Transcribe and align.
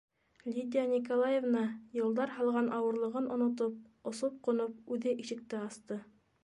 Лидия 0.53 0.85
Николаевна, 0.93 1.61
йылдар 1.99 2.33
һалған 2.39 2.73
ауырлығын 2.79 3.29
онотоп, 3.37 3.77
осоп-ҡунып 4.13 4.95
үҙе 4.97 5.19
ишекте 5.27 5.63
асты. 5.69 6.03